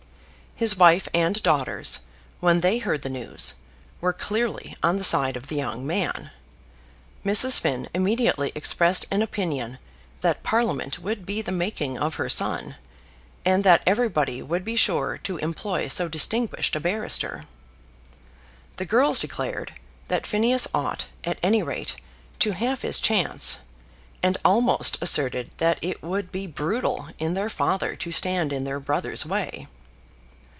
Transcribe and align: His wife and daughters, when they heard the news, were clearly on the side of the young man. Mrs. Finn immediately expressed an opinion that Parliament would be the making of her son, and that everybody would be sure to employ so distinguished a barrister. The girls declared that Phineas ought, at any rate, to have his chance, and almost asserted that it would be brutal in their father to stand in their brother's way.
His 0.53 0.77
wife 0.77 1.07
and 1.11 1.41
daughters, 1.41 2.01
when 2.39 2.61
they 2.61 2.77
heard 2.77 3.01
the 3.01 3.09
news, 3.09 3.55
were 3.99 4.13
clearly 4.13 4.77
on 4.83 4.97
the 4.97 5.03
side 5.03 5.35
of 5.35 5.47
the 5.47 5.55
young 5.55 5.87
man. 5.87 6.29
Mrs. 7.25 7.59
Finn 7.59 7.89
immediately 7.95 8.51
expressed 8.53 9.07
an 9.09 9.23
opinion 9.23 9.79
that 10.19 10.43
Parliament 10.43 10.99
would 10.99 11.25
be 11.25 11.41
the 11.41 11.51
making 11.51 11.97
of 11.97 12.15
her 12.15 12.29
son, 12.29 12.75
and 13.43 13.63
that 13.63 13.81
everybody 13.87 14.43
would 14.43 14.63
be 14.63 14.75
sure 14.75 15.17
to 15.23 15.37
employ 15.37 15.87
so 15.87 16.07
distinguished 16.07 16.75
a 16.75 16.79
barrister. 16.79 17.45
The 18.75 18.85
girls 18.85 19.19
declared 19.19 19.73
that 20.09 20.27
Phineas 20.27 20.67
ought, 20.75 21.07
at 21.23 21.39
any 21.41 21.63
rate, 21.63 21.95
to 22.37 22.51
have 22.51 22.83
his 22.83 22.99
chance, 22.99 23.61
and 24.21 24.37
almost 24.45 24.99
asserted 25.01 25.49
that 25.57 25.79
it 25.81 26.03
would 26.03 26.31
be 26.31 26.45
brutal 26.45 27.07
in 27.17 27.33
their 27.33 27.49
father 27.49 27.95
to 27.95 28.11
stand 28.11 28.53
in 28.53 28.63
their 28.63 28.79
brother's 28.79 29.25
way. 29.25 29.67